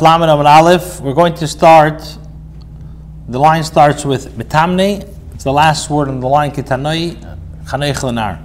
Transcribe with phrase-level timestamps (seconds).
[0.00, 1.00] Lamed Amud Aleph.
[1.00, 2.02] We're going to start.
[3.28, 5.02] The line starts with mitamne.
[5.34, 7.16] It's the last word in the line kitanoi
[7.64, 8.44] chanech lenar.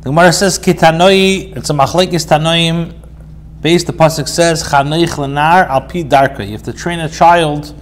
[0.00, 1.56] The Gemara says kitanoi.
[1.56, 2.94] It's a machlekes tanoim.
[3.60, 6.44] Based the pasuk says chanech lenar al pi darka.
[6.44, 7.74] You have to train a child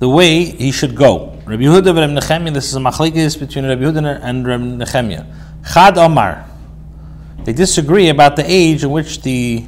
[0.00, 1.38] the way he should go.
[1.46, 2.54] Rabbi Yehuda and Rabbi Nechemia.
[2.54, 5.26] This is a machlekes between Rabbi Yehuda and Rabbi Nechemia.
[5.72, 6.44] Chad Omar.
[7.44, 9.64] They disagree about the age in which the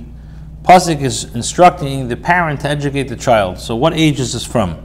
[0.67, 3.59] pasuk is instructing the parent to educate the child.
[3.59, 4.77] So, what age is this from?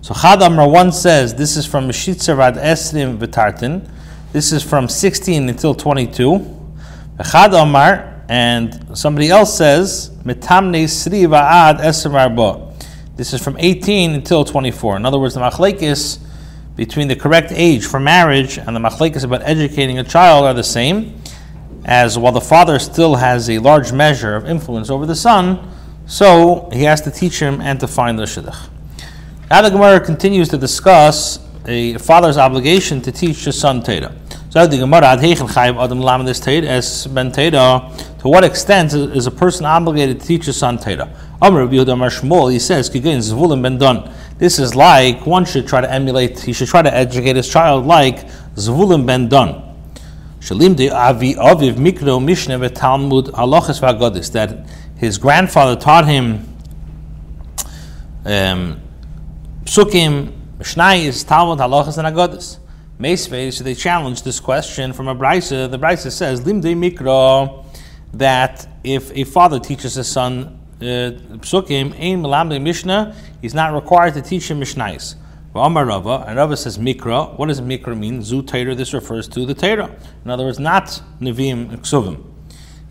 [0.00, 3.86] So, Chad Amar 1 says this is from Meshitzer Esrim V'Tartin.
[4.32, 6.56] This is from 16 until 22.
[7.30, 11.76] Chad Amar, and somebody else says Metamne Sri Va'ad.
[13.16, 14.96] This is from 18 until 24.
[14.96, 16.18] In other words, the machlekes
[16.76, 20.64] between the correct age for marriage and the machlekes about educating a child are the
[20.64, 21.19] same
[21.84, 25.68] as while the father still has a large measure of influence over the son,
[26.06, 28.68] so he has to teach him and to find the shidduch.
[29.50, 34.14] Now the Gemara continues to discuss a father's obligation to teach his son Teda.
[34.50, 38.18] So the Gemara Adam this as ben Teda.
[38.20, 41.08] To what extent is a person obligated to teach his son Teda?
[42.50, 44.12] He says, Zvulun ben Dun.
[44.38, 46.40] This is like one should try to emulate.
[46.40, 49.69] He should try to educate his child like Zvulun ben Dun.
[50.40, 56.48] Shalim de Avi Aviv Mikro Mishnah Talmud Halachas Vagodis that his grandfather taught him
[58.24, 58.80] um,
[59.64, 62.56] Psukim, Mishnayis, Talmud Halachas and Agodis.
[63.54, 65.70] So they challenged this question from a brisa.
[65.70, 67.64] The brisa says Limdei Mikro
[68.14, 74.14] that if a father teaches his son uh, Psukim, Ein Melamde Mishnah, he's not required
[74.14, 75.16] to teach him Mishnayis.
[75.54, 77.36] Amar Rava, and Rava says Mikra.
[77.36, 78.22] What does Mikra mean?
[78.22, 78.42] Zu.
[78.42, 79.96] This refers to the Torah.
[80.24, 82.24] In other words, not Nevi'im Ksuvim.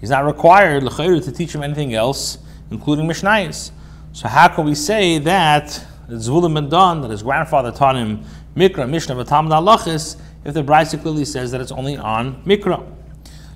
[0.01, 2.37] He's not required to teach him anything else,
[2.71, 3.71] including Mishnayis.
[4.11, 8.23] So how can we say that Zvulun ben Don, that his grandfather taught him
[8.55, 12.85] Mikra, Mishnah, Vatam Dalachis, if the Brisa clearly says that it's only on Mikra?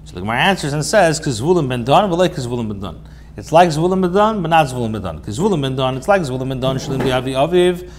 [0.06, 3.03] So the Gemara answers and says, because Zvulun ben Don, but like Zvulun ben Don.
[3.35, 5.18] It's like Zvulun ben Don, but not Zvulun ben Don.
[5.18, 7.90] Because Zvulun ben Don, it's like Zvulun ben Don, Shalim Avi Aviv,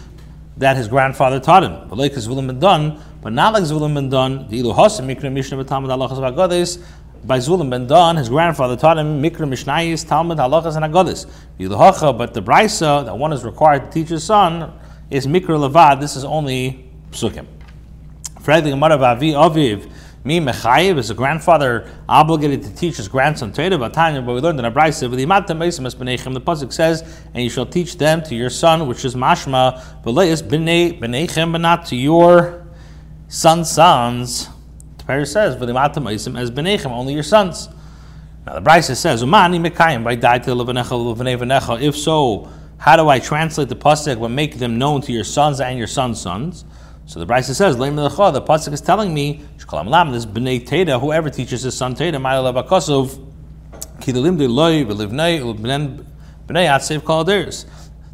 [0.56, 1.88] that his grandfather taught him.
[1.88, 5.32] But like Zvulun ben Don, but not like Zvulun ben Don, the Ilu Hosim Mikra
[5.32, 6.82] Mishnah B'Talmud Halachas V'Agodes,
[7.24, 11.26] by Zvulun ben Don, his grandfather taught him Mikra Mishnayis, Talmud Halachas and Agodes.
[11.58, 14.72] Ilu Hacha, but the Brisa that one is required to teach his son
[15.10, 16.00] is Mikra Levad.
[16.00, 17.46] This is only Psukim.
[18.40, 19.90] Fred Gemara Avi Aviv.
[20.26, 24.40] Me Mechayev is a grandfather obligated to teach his grandson Torah, but Tanya, but we
[24.40, 27.02] learned in a brayse with the The pasuk says,
[27.34, 31.60] "And you shall teach them to your son, which is mashma, b'leis b'nei b'neichem, but
[31.60, 32.64] not to your
[33.28, 34.48] son's sons."
[34.96, 37.68] The prayer says, "V'limata meisim as b'neichem, only your sons."
[38.46, 40.16] Now the brayse says, "Umani mekayim by
[41.82, 42.48] If so,
[42.78, 45.86] how do I translate the pasuk but make them known to your sons and your
[45.86, 46.64] sons' sons?
[47.06, 51.76] So the Brisa says, the pasuk is telling me, this b'nei teda, whoever teaches his
[51.76, 52.20] son teda.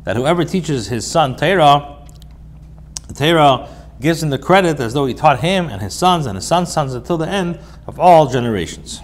[0.05, 2.07] That whoever teaches his son Torah,
[3.15, 3.69] Torah
[4.01, 6.73] gives him the credit as though he taught him and his sons and his sons'
[6.73, 9.01] sons until the end of all generations.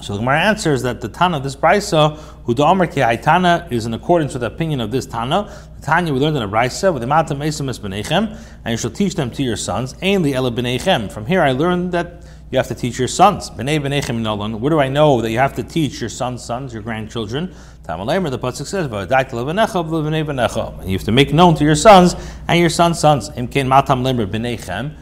[0.00, 3.86] So the Gemara answers that the Tana of this Brisa, who Amar Ki Tana, is
[3.86, 5.44] in accordance with the opinion of this Tana.
[5.76, 8.76] The Tanya we learned in a Brisa with the Matam Esim Es Benechem, and you
[8.76, 9.94] shall teach them to your sons.
[9.94, 11.10] Ainly Ela Benechem.
[11.10, 13.50] From here I learned that you have to teach your sons.
[13.50, 14.60] Bnei Benechem Nolan.
[14.60, 17.54] Where do I know that you have to teach your sons' sons, your grandchildren?
[17.84, 22.14] Tamalamer, the pasuk says, and you have to make known to your sons
[22.46, 23.30] and your sons' sons.
[23.30, 24.94] Imkein Matam Lemer Benechem.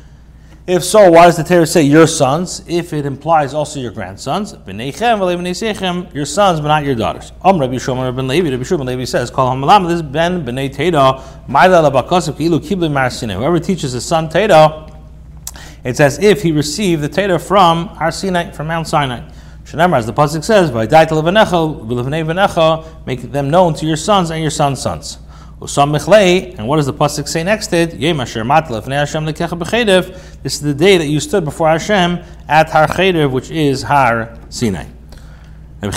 [0.64, 2.62] If so, why does the Torah say your sons?
[2.68, 7.32] If it implies also your grandsons, your sons, but not your daughters.
[7.42, 11.20] Om Rabbi Shomar ben Levi, Rabbi Shomar Levi says, "Call him this ben b'nei Teda,
[11.48, 14.88] ma'ila labakasav kilu kibli marsina." Whoever teaches his son Teda,
[15.82, 17.88] it's as if he received the Teda from
[18.52, 19.22] from Mount Sinai.
[19.64, 21.10] Shanamar, as the pasuk says, "By dait
[23.04, 25.18] make them known to your sons and your sons' sons."
[26.58, 27.90] And what does the pasuk say next to it?
[30.42, 32.18] This is the day that you stood before Hashem
[32.48, 34.86] at Har Chedev, which is Har Sinai.
[35.80, 35.88] The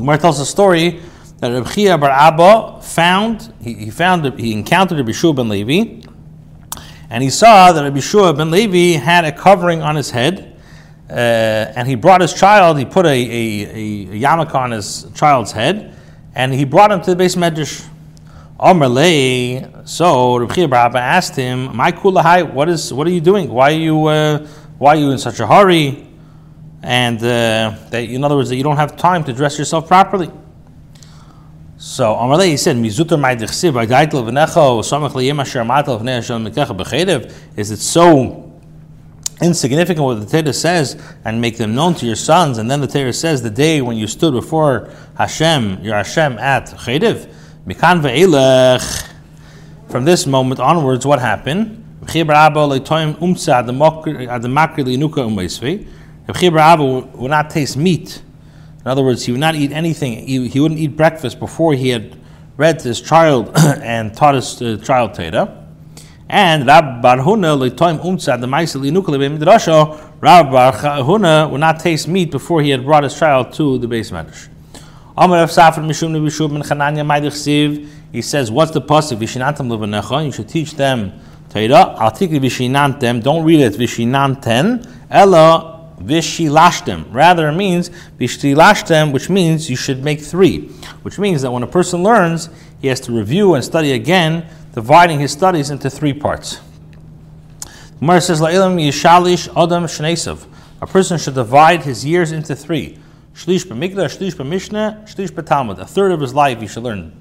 [0.00, 1.00] Gemara tells a story
[1.40, 6.02] that Reb Chia Abba found, he, he found, he encountered Shua ben Levi,
[7.10, 10.55] and he saw that Shua ben Levi had a covering on his head,
[11.08, 15.52] uh, and he brought his child, he put a, a, a, yarmulke on his child's
[15.52, 15.94] head,
[16.34, 17.86] and he brought him to the base medrash.
[18.58, 23.50] Omerlei, so Rabbi Barabba asked him, "My kulahai, what is what are you doing?
[23.50, 24.46] Why are you uh,
[24.78, 26.06] Why are you in such a hurry?
[26.82, 30.30] And uh, that, in other words, that you don't have time to dress yourself properly.
[31.76, 36.46] So Amalei he said, "Mizuter my dechsiv v'daitel v'necho samach liyem asher matel v'nei Hashem
[36.46, 38.45] mikecha b'chedev." Is it so
[39.40, 42.58] insignificant what the Torah says and make them known to your sons?
[42.58, 46.66] And then the Torah says, the day when you stood before Hashem, your Hashem at
[46.66, 47.32] chedev,
[47.66, 49.08] mikan ve'elech.
[49.88, 51.82] From this moment onwards, what happened?
[57.14, 58.22] would not taste meat
[58.86, 60.28] in other words, he would not eat anything.
[60.28, 62.16] He, wouldn't eat breakfast before he had
[62.56, 65.65] read to his child and taught his uh, child Teda.
[66.28, 70.20] And Rab Bar Huna le'toim umtzad the ma'aseh li'nukle b'midrasho.
[70.20, 73.86] Rab Bar Huna would not taste meat before he had brought his child to the
[73.86, 74.48] base medrash.
[75.16, 79.18] Amar Rav Safar Mishum Nebishub Ben Chananya Ma'idich He says, "What's the pasuk?
[79.18, 80.24] Vishinantam levanecha.
[80.24, 81.12] You should teach them
[81.48, 82.12] Torah.
[82.14, 83.22] Take vishinantam.
[83.22, 84.84] Don't read it vishinanten.
[85.08, 87.04] Ella vishilashtem.
[87.12, 90.68] Rather, it means vishilashtem, which means you should make three,
[91.02, 92.48] which means that when a person learns,
[92.80, 94.44] he has to review and study again,
[94.76, 96.60] dividing his studies into three parts.
[97.98, 100.46] Gemara says, La'ilam yishalish adam shnesav.
[100.82, 102.98] A person should divide his years into three.
[103.32, 105.78] Shlish b'mikra, shlish b'mishnah, shlish b'talmud.
[105.78, 107.18] A third of his life he should learn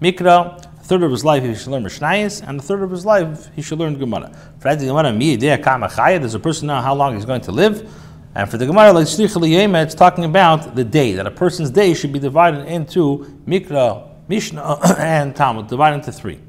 [0.00, 3.04] mikra, a third of his life he should learn Mishnayis, and a third of his
[3.04, 4.34] life he should learn Gemara.
[4.58, 7.86] For the Gemara, mi There's a person now how long he's going to live.
[8.34, 12.14] And for the Gemara, like it's talking about the day, that a person's day should
[12.14, 16.40] be divided into Mikra, Mishnah, and Talmud, divided into three.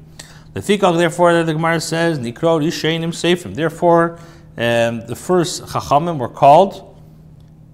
[0.56, 3.54] The Fikach, therefore, the Gemara says, Nikro Yishainim Seifrim.
[3.54, 4.18] Therefore,
[4.56, 6.96] um, the first Chachamim were called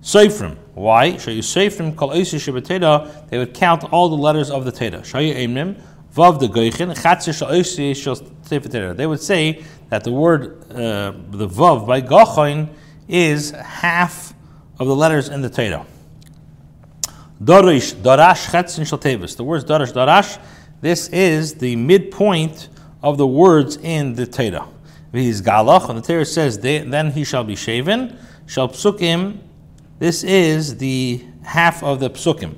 [0.02, 0.56] Seifrim.
[0.74, 1.12] Why?
[1.12, 5.02] Shayu Seifrim Kol Eisi they would count all the letters of the Teda.
[5.02, 5.80] Shayu Eimnim,
[6.12, 11.86] Vav the Goichin, Chatzir Shal Shal They would say that the word, uh, the Vav
[11.86, 12.68] by Gochain,
[13.06, 14.34] is half
[14.80, 15.86] of the letters in the Torah.
[17.40, 19.36] Dorish, Darash, Chetzin, Shaltevis.
[19.36, 20.40] The words Darash, Darash,
[20.80, 22.70] this is the midpoint
[23.02, 24.68] of the words in the Torah.
[25.12, 28.18] He's Galach, and the Torah says, then he shall be shaven.
[28.46, 29.38] Shall Psukim,
[29.98, 32.54] this is the half of the Psukim.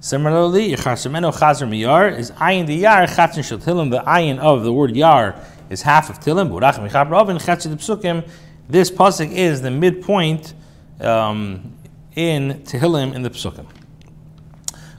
[0.00, 4.94] Similarly, Yechasemeno Chazer Miyar is Ayin the Yar, Chatzin Shal The Ayin of the word
[4.94, 5.34] Yar
[5.70, 6.50] is half of Tilim.
[6.50, 8.28] Burach Michab Ravin, Chatzin Psukim
[8.68, 10.54] this pasuk is the midpoint
[11.00, 11.74] um,
[12.14, 13.66] in Tehillim in the Psukim.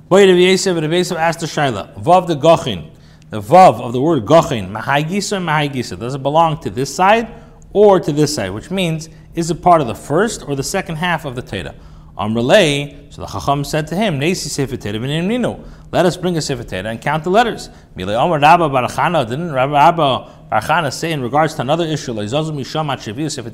[0.07, 2.91] Boy Rabbi Yosef, Rabbi Yosef asked the Shaila, Vav the Gochin,
[3.29, 7.33] the Vav of the word Gochin, Mahagisa and Mahagisa, does it belong to this side
[7.73, 8.51] or to this side?
[8.51, 11.75] Which means, is it part of the first or the second half of the Teda?
[12.17, 16.63] Amrele, so the Chacham said to him, Nesi Sefer Teda Let us bring a Sefer
[16.63, 17.69] Teda and count the letters.
[17.95, 23.51] Mile Amar Rabba Barachana, didn't Rabba Barchana say in regards to another issue, that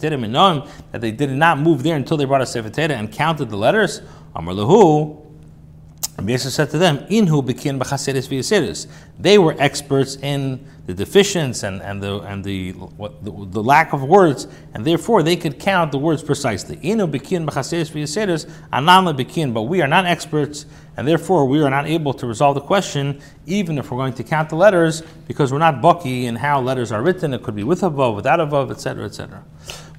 [1.00, 4.03] they did not move there until they brought a Sefer and counted the letters.
[4.35, 5.20] Amar Lahu,
[6.19, 8.88] Yosef said to them, "Inhu bekin b'chaseres v'yaseres."
[9.19, 13.94] They were experts in the deficiency and, and the and the, what, the, the lack
[13.94, 16.78] of words, and therefore they could count the words precisely.
[16.78, 19.54] Inhu bekin b'chaseres v'yaseres, anama bekin.
[19.54, 20.66] But we are not experts,
[20.96, 24.24] and therefore we are not able to resolve the question, even if we're going to
[24.24, 27.34] count the letters, because we're not bucky in how letters are written.
[27.34, 29.44] It could be with a vav, without a vav, etc., etc.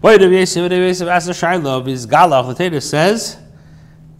[0.00, 3.38] Why Rabbi Yosef asked the Shiloh, his Galach, the Torah says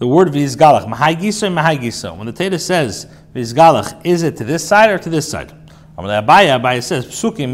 [0.03, 2.17] the word vizgalach, mahagisa and mahagisa.
[2.17, 5.53] When the Torah says vizgalach, is it to this side or to this side?
[5.97, 7.53] Abaya, Abaya says psukim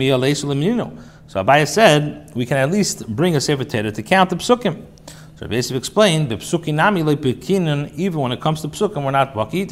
[1.27, 4.87] So Abaya said we can at least bring a sefer Torah to count the psukim.
[5.37, 7.93] So basically explained the psukim nami lepikinan.
[7.97, 9.69] Even when it comes to psukim, we're not baki.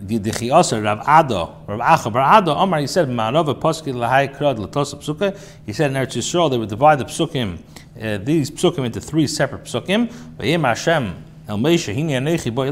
[0.00, 5.38] Rav Ado, Rav Acha Bar Ado, Omar, he said, Lahai Krad Latos Psuka.
[5.64, 7.58] He said in Eretz Yisrael they would divide the psukim,
[8.00, 10.12] uh, these psukim into three separate psukim.
[10.36, 12.64] Vayim Hashem El Meisha Hini Anechi Bo.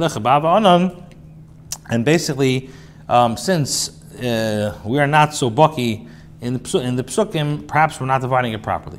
[1.88, 2.70] And basically,
[3.08, 6.08] um, since uh, we are not so bucky
[6.40, 8.98] in the, in the psukim, perhaps we're not dividing it properly.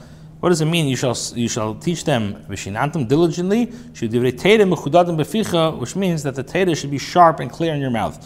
[0.41, 0.87] what does it mean?
[0.87, 3.65] You shall you shall teach them vishinantum diligently.
[3.65, 4.01] Which
[5.95, 8.17] means that the Torah should be sharp and clear in your mouth.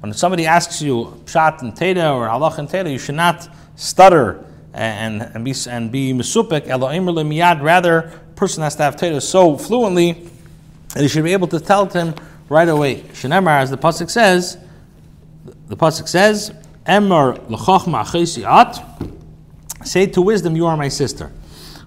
[0.00, 3.46] When somebody asks you pshat and Torah or halach and Torah, you should not
[3.76, 7.62] stutter and, and be and be mesupik.
[7.62, 10.30] Rather, person has to have Torah so fluently
[10.94, 12.14] that he should be able to tell him
[12.48, 13.02] right away.
[13.12, 14.56] Shenemar, as the pasuk says,
[15.68, 16.54] the pasuk says,
[16.90, 18.04] "Emor l'chochma
[19.84, 21.30] Say to wisdom, you are my sister.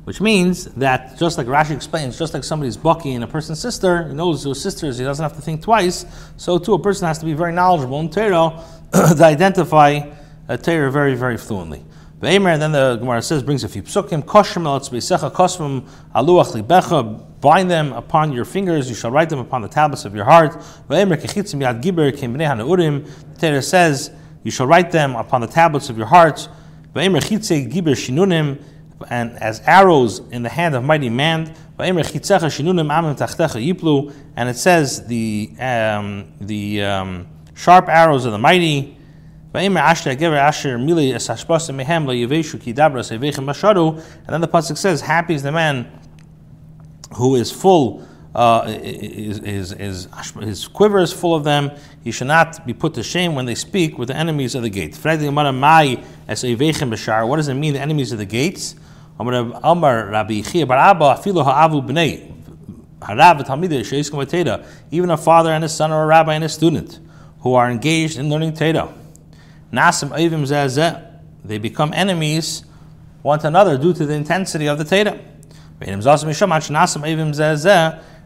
[0.06, 4.08] Which means that, just like Rashi explains, just like somebody's Bucky and a person's sister,
[4.08, 6.06] he knows who sisters, he doesn't have to think twice,
[6.36, 10.02] so too a person has to be very knowledgeable in Torah to identify
[10.48, 11.84] a Torah very, very fluently.
[12.22, 14.64] And then the Gemara says, brings a few psukim, koshem
[15.32, 20.06] kosmim aluach libecha, bind them upon your fingers, you shall write them upon the tablets
[20.06, 20.54] of your heart.
[20.88, 21.06] The
[23.40, 24.12] Torah says,
[24.44, 26.50] you shall write them upon the tablets of your hearts.
[29.10, 31.98] And as arrows in the hand of mighty man, and
[34.50, 38.98] it says the um, the um, sharp arrows of the mighty.
[39.54, 39.74] And then
[44.42, 45.88] the pasuk says, "Happy is the man
[47.16, 51.72] who is full, uh, his, his, his, quiver is full of them.
[52.04, 54.70] He should not be put to shame when they speak with the enemies of the
[54.70, 55.18] gate." What
[57.38, 58.76] does it mean, the enemies of the gates?
[64.92, 67.00] Even a father and his son, or a rabbi and a student,
[67.42, 68.54] who are engaged in learning
[70.44, 71.06] Zezeh,
[71.46, 72.64] they become enemies
[73.22, 75.20] one to another due to the intensity of the Torah.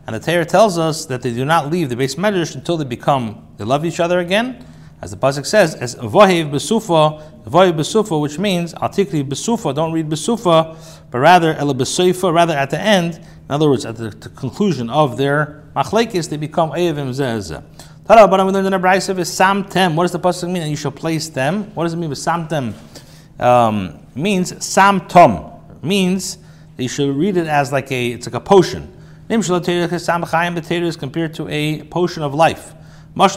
[0.07, 2.85] And the Torah tells us that they do not leave the base medrash until they
[2.85, 4.65] become, they love each other again.
[5.01, 9.75] As the pasuk says, as vohiv besufa, vohiv besufa, which means atikri besufa.
[9.75, 10.75] Don't read besufa,
[11.11, 12.33] but rather el besufa.
[12.33, 16.37] Rather at the end, in other words, at the, the conclusion of their machlekes, they
[16.37, 17.61] become ayavim zezeh.
[18.07, 19.93] Tara, but we learned in a brayse of samtem.
[19.93, 20.63] What does the pasuk mean?
[20.63, 21.65] And you shall place them.
[21.75, 22.73] What does it mean with samtem?
[23.39, 26.37] Um, means samtom means
[26.77, 28.96] you should read it as like a it's like a potion.
[29.29, 32.73] Nim The is compared to a potion of life.
[33.15, 33.35] This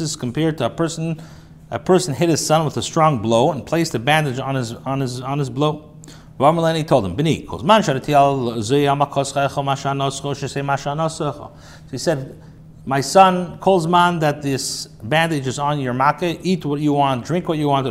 [0.00, 1.22] is compared to a person.
[1.70, 4.72] A person hit his son with a strong blow and placed a bandage on his
[4.72, 5.92] on his on his blow.
[6.38, 7.56] Ramalani told him, Bini, So
[11.90, 12.42] he said,
[12.84, 17.24] My son, calls man that this bandage is on your makkah, eat what you want,
[17.24, 17.86] drink what you want,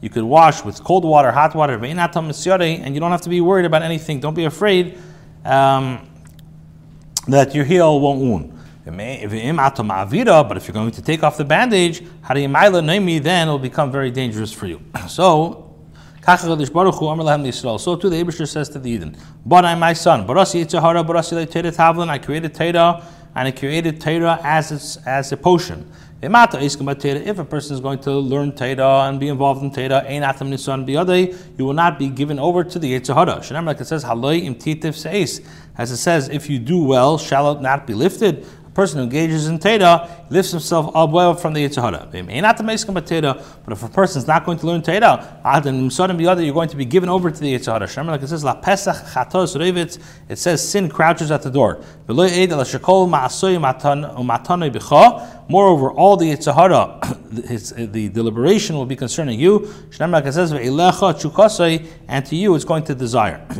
[0.00, 3.66] you could wash with cold water, hot water, and you don't have to be worried
[3.66, 4.20] about anything.
[4.20, 4.98] Don't be afraid
[5.44, 6.08] um,
[7.26, 8.54] that your heel won't wound.
[8.86, 8.94] But
[10.56, 14.66] if you're going to take off the bandage, then it will become very dangerous for
[14.66, 14.80] you.
[15.08, 15.64] So
[16.28, 16.56] so
[17.96, 20.34] too the Abishur says to the Eden, But I'm my son, I
[22.18, 23.02] created Teira,
[23.34, 25.90] and I created Teira as, as a potion.
[26.20, 31.74] If a person is going to learn Teda and be involved in Teira, you will
[31.74, 33.64] not be given over to the Yitzhahara.
[33.64, 34.04] Like it says,
[35.78, 38.44] As it says, if you do well, shall it not be lifted?
[38.66, 42.10] A person who engages in Teda lifts himself up well from the Yitzhahara.
[43.64, 47.08] But if a person is not going to learn Teda, you're going to be given
[47.08, 47.56] over to the.
[47.56, 48.44] Remember, like it says,
[50.28, 51.80] it says sin crouches at the door.
[52.08, 52.32] Moreover,
[55.92, 59.70] all the Yitzhahara, the deliberation will be concerning you.
[60.00, 60.14] And
[62.24, 63.44] to you it's going to desire.
[63.50, 63.58] But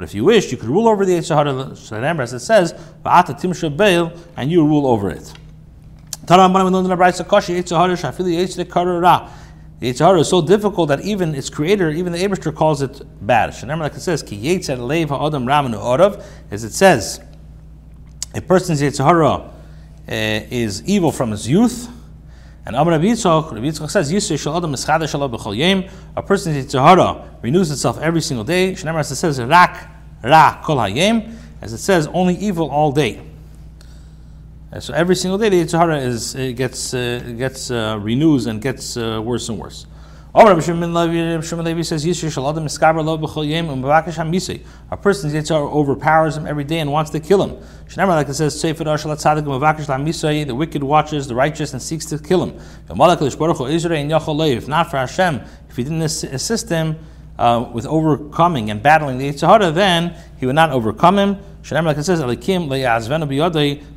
[0.00, 2.20] if you wish, you could rule over the Yitzhahara.
[2.20, 2.74] As it says,
[4.36, 5.32] and you rule over it.
[9.78, 13.54] The Yitzhahara is so difficult that even its creator, even the Abishter, calls it bad.
[13.62, 14.22] Like it says,
[16.50, 17.20] as it says,
[18.34, 19.50] a person's Yitzhahara uh,
[20.08, 21.90] is evil from his youth.
[22.64, 25.90] And Amr Rabbi Yitzchak, Rabbi Yitzchak says, Yisrael shal adam mischadash alav b'chol yem.
[26.16, 28.72] A person's Yitzhahara renews itself every single day.
[28.72, 29.88] Shneimar as it says, Rak
[30.22, 31.36] ra kol hayem.
[31.60, 33.22] As it says, only evil all day.
[34.76, 38.60] Uh, so every single day the Yitzhahara is it gets uh, gets uh, renews and
[38.60, 39.86] gets uh, worse and worse.
[40.34, 42.10] Rabbi Shimon Levi says, A
[44.98, 47.56] person's Yitzhar overpowers him every day and wants to kill him.
[47.96, 52.60] Like it says, The wicked watches the righteous and seeks to kill him.
[52.90, 55.40] If not for Hashem,
[55.70, 56.98] if he didn't assist him
[57.38, 61.38] uh, with overcoming and battling the Yitzhahara, then he would not overcome him.
[61.70, 62.20] Like it says,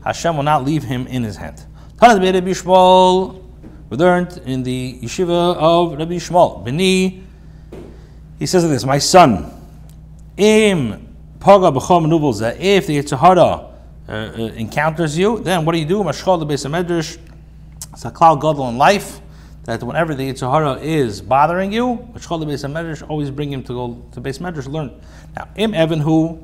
[0.04, 1.66] Hashem will not leave him in his hand.
[2.02, 6.64] We learned in the yeshiva of Rabbi Shmuel.
[6.64, 7.24] Beni,
[8.38, 9.52] he says this, my son,
[10.38, 13.74] im paga b'chom nubelzeh, if the Yitzhahara
[14.08, 16.04] uh, uh, encounters you, then what do you do?
[16.04, 17.18] Mashchol the base of medrash,
[18.14, 19.22] cloud gadol in life,
[19.64, 24.04] that whenever the Yitzhahara is bothering you, which Beis Medrash, always bring him to go
[24.14, 25.00] to Beis Medrash to learn.
[25.36, 26.40] Now, Im Evan who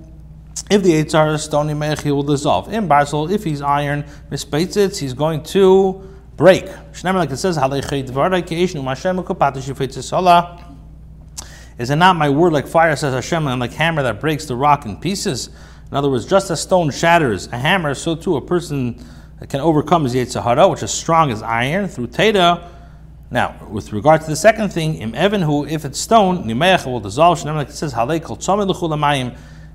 [0.70, 2.74] if the Yitzhar is stony he will dissolve.
[2.74, 6.66] In Barsel, if he's iron, mispetzitz, he's going to break.
[6.66, 7.58] Shnemer, like it says,
[11.78, 14.56] is it not my word like fire, says Hashem, and like hammer that breaks the
[14.56, 15.50] rock in pieces?
[15.92, 19.06] In other words, just as stone shatters a hammer, so too a person
[19.50, 22.72] can overcome his Yetzirah, which is strong as iron, through Teda.
[23.30, 27.02] Now, with regard to the second thing, im Evan, who if it's stone, Nimeach will
[27.02, 27.40] dissolve.
[27.40, 27.94] Shnemer, like it says,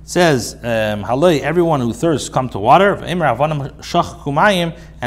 [0.03, 2.95] Says, um, everyone who thirsts come to water.
[2.95, 3.21] And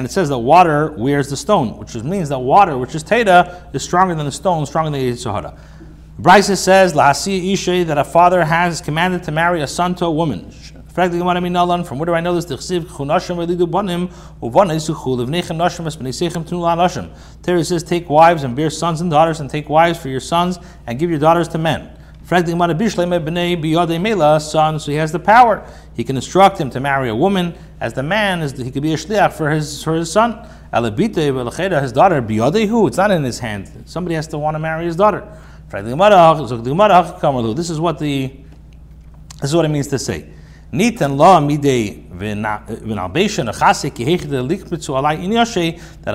[0.06, 3.82] it says that water wears the stone, which means that water, which is Teda, is
[3.82, 5.58] stronger than the stone, stronger than the Yitzhahara.
[6.20, 10.48] Brisa says, that a father has commanded to marry a son to a woman.
[10.50, 11.34] From where
[12.06, 12.44] do I know this?
[17.42, 20.60] Terry says, take wives and bear sons and daughters, and take wives for your sons,
[20.86, 21.90] and give your daughters to men.
[22.24, 22.46] Son,
[24.78, 25.66] so he has the power.
[25.94, 27.54] He can instruct him to marry a woman.
[27.80, 30.48] As the man, is he could be a shliach for his for his son.
[30.72, 33.70] His daughter, it's not in his hand.
[33.84, 35.28] Somebody has to want to marry his daughter.
[35.70, 35.86] This
[37.70, 38.32] is what the
[39.40, 40.28] this is what it means to say.
[40.72, 41.02] That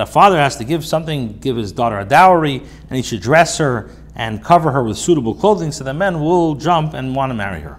[0.00, 3.56] a father has to give something, give his daughter a dowry, and he should dress
[3.58, 3.90] her
[4.20, 7.60] and cover her with suitable clothing, so the men will jump and want to marry
[7.62, 7.78] her.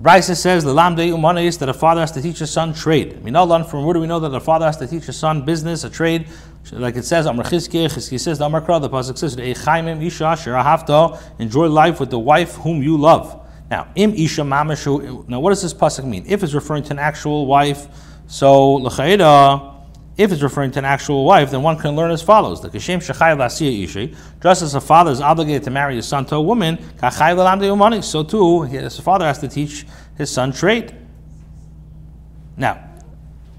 [0.00, 3.14] Brisa says the lamde umanis that a father has to teach his son trade.
[3.14, 5.44] I mean, from where do we know that a father has to teach his son
[5.44, 6.28] business, a trade?
[6.72, 11.66] Like it says, Amar Chizki, says, the Kra, the pasuk says, Echaimim isha shirahavta, enjoy
[11.66, 13.46] life with the wife whom you love.
[13.70, 15.28] Now, im isha mamashu.
[15.28, 16.24] Now, what does this pasuk mean?
[16.26, 17.86] If it's referring to an actual wife,
[18.28, 19.75] so l'chayda
[20.16, 23.84] if it's referring to an actual wife, then one can learn as follows: the kashem
[23.84, 24.16] ishi.
[24.42, 26.78] Just as a father is obligated to marry his son to a woman,
[28.02, 30.94] so too his father has to teach his son trade.
[32.56, 32.82] Now,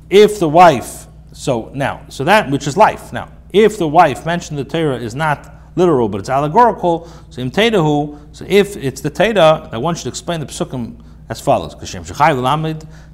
[0.09, 3.13] if the wife, so now, so that which is life.
[3.13, 7.51] Now, if the wife mentioned the Torah is not literal, but it's allegorical, so im
[7.53, 12.03] so if it's the Teda, that one should explain the psukim as follows: Kashem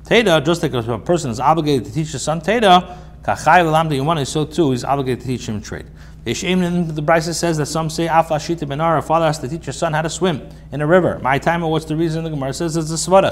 [0.06, 4.84] Teda, just like a person is obligated to teach his son Teda, so too he's
[4.84, 5.86] obligated to teach him trade.
[6.26, 9.92] The Brisa says that some say Afashita benar, a father has to teach his son
[9.94, 11.20] how to swim in a river.
[11.20, 12.24] My time, what's the reason?
[12.24, 13.32] The Gemara says it's a svara.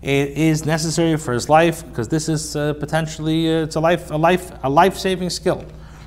[0.00, 4.12] It is necessary for his life because this is uh, potentially uh, it's a life
[4.12, 5.64] a life a life saving skill.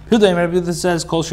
[0.09, 1.25] This says Kol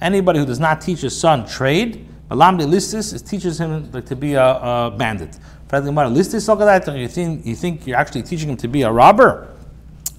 [0.00, 4.14] anybody who does not teach his son trade, Malamdi listis is teaches him like, to
[4.14, 5.38] be a, a bandit.
[5.72, 9.48] You think you think you're actually teaching him to be a robber?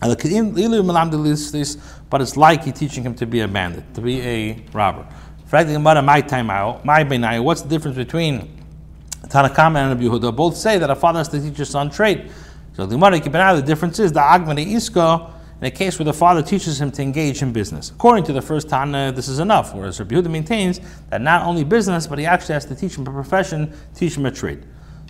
[0.02, 0.26] But
[2.22, 5.06] it's like he's teaching him to be a bandit, to be a robber.
[5.52, 8.64] My time out, my What's the difference between
[9.28, 10.36] Tanakama and Rabbi Yehuda?
[10.36, 12.32] Both say that a father has to teach his son trade.
[12.74, 16.42] So the Gemara the difference is the Agmane Isko in a case where the father
[16.42, 17.90] teaches him to engage in business.
[17.92, 21.66] According to the first Tana, this is enough, whereas Rabbi Yehuda maintains that not only
[21.66, 24.64] business, but he actually has to teach him a profession, teach him a trade.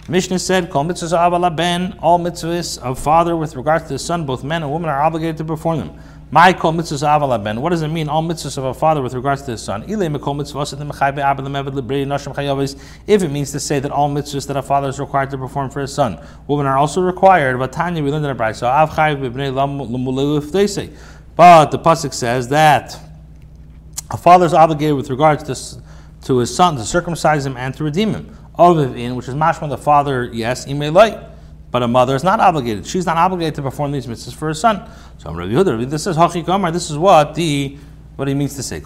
[0.10, 4.44] Mishnah said, "Kol mitzvahs ben." All mitzvahs of father with regard to the son, both
[4.44, 5.92] men and women are obligated to perform them.
[6.32, 7.62] My kol mitzvahs ben.
[7.62, 8.10] What does it mean?
[8.10, 9.84] All mitzvahs of a father with regards to his son.
[9.88, 10.10] If it
[13.30, 15.94] means to say that all mitzvahs that a father is required to perform for his
[15.94, 17.60] son, women are also required.
[17.60, 18.66] But Tanya, we learned in the Brayso,
[21.36, 23.00] But the pasuk says that
[24.10, 25.56] a father is obligated with regards to,
[26.26, 29.78] to his son to circumcise him and to redeem him in which is mashma the
[29.78, 31.26] father, yes, imelay,
[31.72, 32.86] but a mother is not obligated.
[32.86, 34.90] She's not obligated to perform these mitzvahs for her son.
[35.18, 36.72] So I'm Rabbi Yehuda, this is hachi kamar.
[36.72, 37.78] This is what the
[38.16, 38.82] what he means to say.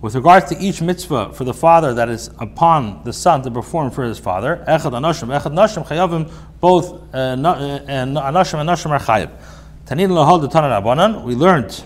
[0.00, 3.90] With regards to each mitzvah for the father that is upon the son to perform
[3.90, 6.30] for his father, echad anoshim, echad nashim chayavim,
[6.60, 9.30] both uh, uh, anoshim and nashim are chayav.
[9.86, 11.82] Tanin lahol the Tanah We learned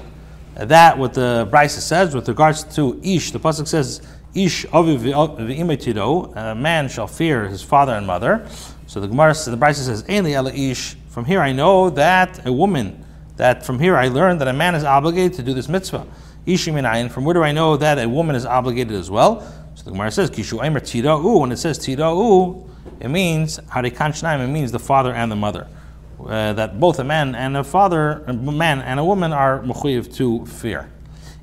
[0.55, 3.31] that what the Brisa says with regards to ish.
[3.31, 4.03] The pasuk says
[4.35, 8.47] Ish aviv a man shall fear his father and mother.
[8.87, 10.97] So the Gemara, the Brisa says, Eli ela ish.
[11.09, 13.05] From here I know that a woman,
[13.37, 16.07] that from here I learned that a man is obligated to do this mitzvah.
[16.47, 17.11] Ishi minayin.
[17.11, 19.41] From where do I know that a woman is obligated as well?
[19.75, 21.41] So the Gemara says, Kishu aimer tira'u.
[21.41, 22.69] When it says tira'u,
[23.01, 25.67] it means harikan It means the father and the mother.
[26.21, 30.15] Uh, that both a man and a father, a man and a woman are mechuyev
[30.17, 30.91] to fear.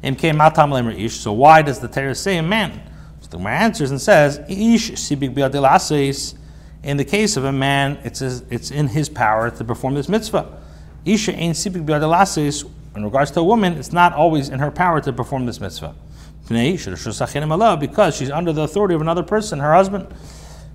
[0.06, 2.82] So why does the Torah say a man?
[3.22, 6.36] So the Gemara answers and says, Ish sibig
[6.84, 10.62] In the case of a man, it's, it's in his power to perform this mitzvah.
[11.06, 12.66] Isha sibig
[12.96, 15.94] in regards to a woman, it's not always in her power to perform this mitzvah.
[16.48, 20.08] Because she's under the authority of another person, her husband.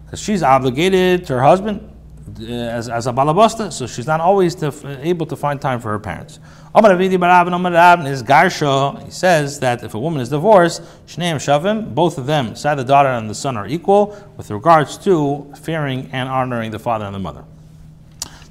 [0.04, 1.88] Because she's obligated to her husband
[2.38, 5.80] Uh, as, as a balabasta, so she's not always to, uh, able to find time
[5.80, 6.38] for her parents.
[6.74, 12.54] Is Garsha, he says that if a woman is divorced, Shneim Shavim, both of them,
[12.54, 16.78] side the daughter and the son, are equal with regards to fearing and honoring the
[16.78, 17.44] father and the mother.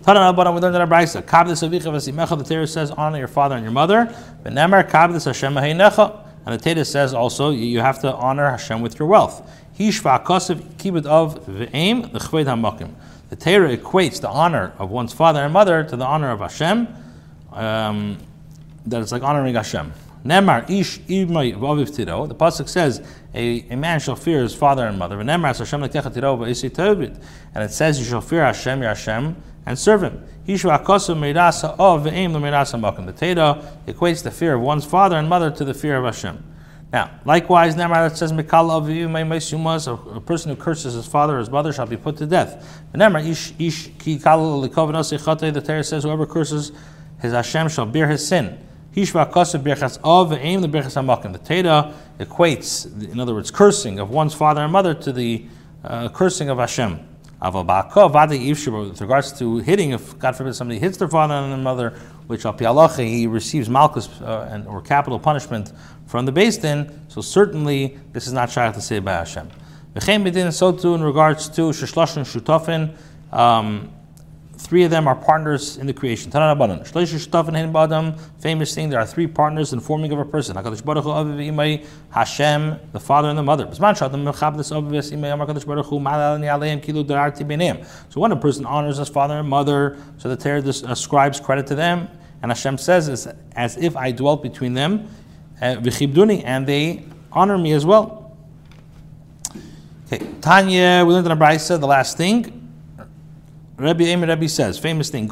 [0.05, 4.13] We learned in our brisa, The Torah says, honor your father and your mother.
[4.43, 9.47] And the Torah says also, you have to honor Hashem with your wealth.
[9.77, 12.93] Hishva kosev kibud of ve'em the hamakim.
[13.29, 16.87] The Torah equates the honor of one's father and mother to the honor of Hashem.
[17.51, 18.17] Um,
[18.85, 19.91] that it's like honoring Hashem.
[20.25, 20.97] Nemar ish.
[20.97, 23.01] The pasuk says
[23.33, 25.19] a, a man shall fear his father and mother.
[25.19, 25.55] And it
[27.71, 30.23] says you shall fear Hashem, your Hashem, and serve him.
[30.45, 30.79] The Torah
[33.87, 36.43] equates the fear of one's father and mother to the fear of Hashem.
[36.91, 41.71] Now, likewise, that says Mikal aviyu a person who curses his father or his mother
[41.71, 42.81] shall be put to death.
[42.95, 46.71] Nemar ish ish ki The Torah says whoever curses
[47.21, 48.57] his Hashem shall bear his sin.
[48.95, 51.33] Hishva kasev birchas of aim the birchas hamakim.
[51.33, 55.45] The Torah equates, in other words, cursing of one's father and mother to the
[55.83, 57.05] uh, cursing of Hashem.
[57.41, 61.97] With regards to hitting, if God forbid somebody hits their father and their mother,
[62.29, 65.73] which al he receives malchus uh, and, or capital punishment
[66.05, 69.49] from the Beis Din, so certainly this is not shaykh to say by Hashem.
[70.51, 72.95] So too in regards to Sheshloshin Shutofin,
[73.35, 73.91] um,
[74.59, 76.29] Three of them are partners in the creation.
[76.29, 76.83] Famous
[78.75, 80.57] thing, there are three partners in forming of a person.
[80.57, 80.85] Hashem,
[82.91, 83.73] the father and the mother.
[83.73, 83.81] So
[88.19, 92.09] when a person honors his father and mother, so the Torah ascribes credit to them,
[92.41, 95.07] and Hashem says, as, as if I dwelt between them,
[95.61, 98.35] uh, and they honor me as well.
[100.11, 102.58] Okay, Tanya, we learned in the Brisa, the last thing.
[103.79, 105.27] Rabbi Eimer Rabbi says, famous thing,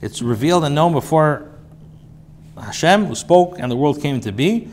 [0.00, 1.50] it's revealed and known before
[2.56, 4.68] Hashem, who spoke and the world came to be,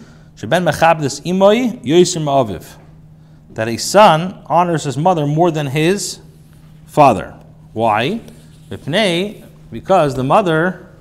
[3.56, 6.20] that a son honors his mother more than his
[6.86, 7.36] father.
[7.74, 8.22] Why?
[9.72, 10.93] Because the mother,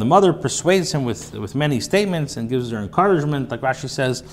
[0.00, 4.24] the mother persuades him with, with many statements and gives her encouragement, like Rashi says,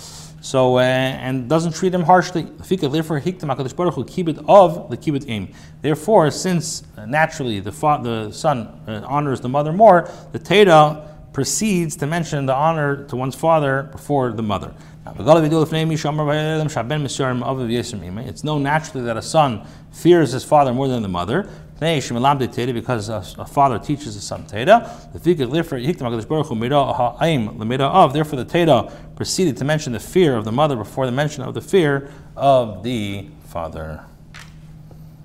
[0.41, 2.43] so uh, and doesn't treat him harshly.
[2.43, 5.47] Therefore, of the.
[5.81, 11.09] Therefore, since uh, naturally the fa- the son uh, honors the mother more, the Torah
[11.33, 14.73] proceeds to mention the honor to one's father before the mother.
[15.05, 15.23] It's
[18.43, 21.47] known naturally that a son fears his father more than the mother
[21.79, 24.89] because a father teaches his son Teda.
[28.13, 31.53] Therefore, the Teda proceeded to mention the fear of the mother before the mention of
[31.53, 34.03] the fear of the father.